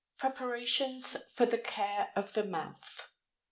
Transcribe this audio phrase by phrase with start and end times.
[0.17, 3.11] PREPARATIONS FOR THE CARE OF THE MOUTH.